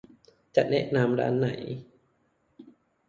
[0.55, 1.49] จะแนะนำร้านไหน